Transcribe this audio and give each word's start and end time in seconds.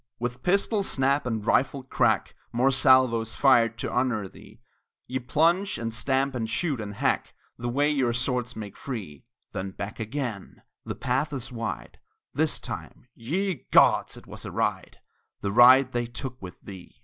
With 0.17 0.41
pistol 0.41 0.81
snap 0.81 1.27
and 1.27 1.45
rifle 1.45 1.83
crack 1.83 2.33
Mere 2.51 2.71
salvos 2.71 3.35
fired 3.35 3.77
to 3.77 3.91
honor 3.91 4.27
thee 4.27 4.59
Ye 5.05 5.19
plunge, 5.19 5.77
and 5.77 5.93
stamp, 5.93 6.33
and 6.33 6.49
shoot, 6.49 6.81
and 6.81 6.95
hack 6.95 7.35
The 7.59 7.69
way 7.69 7.91
your 7.91 8.11
swords 8.11 8.55
make 8.55 8.75
free; 8.75 9.25
Then 9.51 9.69
back 9.69 9.99
again, 9.99 10.63
the 10.83 10.95
path 10.95 11.31
is 11.33 11.51
wide 11.51 11.99
This 12.33 12.59
time, 12.59 13.09
ye 13.13 13.67
gods! 13.69 14.17
it 14.17 14.25
was 14.25 14.43
a 14.43 14.49
ride, 14.51 14.97
The 15.41 15.51
ride 15.51 15.91
they 15.91 16.07
took 16.07 16.41
with 16.41 16.59
thee! 16.61 16.99